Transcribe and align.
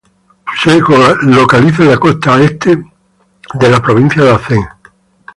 Se 0.63 0.81
localiza 1.27 1.83
en 1.83 1.91
la 1.91 1.97
costa 1.99 2.41
este 2.41 2.75
de 3.53 3.69
la 3.69 3.79
provincia 3.79 4.23
de 4.23 4.31
Aceh. 4.31 4.65